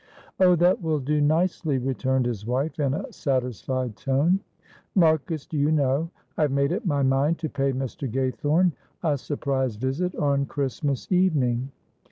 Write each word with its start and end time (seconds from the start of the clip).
"Oh, 0.39 0.55
that 0.55 0.81
will 0.81 0.97
do 0.99 1.21
nicely," 1.21 1.77
returned 1.77 2.25
his 2.25 2.43
wife, 2.43 2.79
in 2.79 2.95
a 2.95 3.13
satisfied 3.13 3.95
tone. 3.95 4.39
"Marcus, 4.95 5.45
do 5.45 5.59
you 5.59 5.71
know, 5.71 6.09
I 6.39 6.41
have 6.41 6.51
made 6.51 6.73
up 6.73 6.87
my 6.87 7.03
mind 7.03 7.37
to 7.37 7.49
pay 7.49 7.71
Mr. 7.71 8.11
Gaythorne 8.11 8.71
a 9.03 9.15
surprise 9.19 9.75
visit 9.75 10.15
on 10.15 10.47
Christmas 10.47 11.11
evening. 11.11 11.69